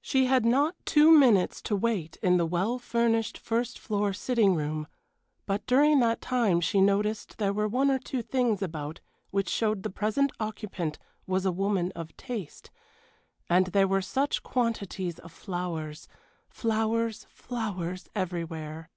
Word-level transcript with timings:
She 0.00 0.26
had 0.26 0.46
not 0.46 0.76
two 0.86 1.10
minutes 1.10 1.60
to 1.62 1.74
wait 1.74 2.16
in 2.22 2.36
the 2.36 2.46
well 2.46 2.78
furnished 2.78 3.36
first 3.36 3.76
floor 3.76 4.12
sitting 4.12 4.54
room, 4.54 4.86
but 5.46 5.66
during 5.66 5.98
that 5.98 6.20
time 6.20 6.60
she 6.60 6.80
noticed 6.80 7.38
there 7.38 7.52
were 7.52 7.66
one 7.66 7.90
or 7.90 7.98
two 7.98 8.22
things 8.22 8.62
about 8.62 9.00
which 9.32 9.48
showed 9.48 9.82
the 9.82 9.90
present 9.90 10.30
occupant 10.38 11.00
was 11.26 11.44
a 11.44 11.50
woman 11.50 11.90
of 11.96 12.16
taste, 12.16 12.70
and 13.50 13.66
there 13.66 13.88
were 13.88 14.00
such 14.00 14.44
quantities 14.44 15.18
of 15.18 15.32
flowers. 15.32 16.06
Flowers, 16.48 17.26
flowers, 17.28 18.08
everywhere. 18.14 18.88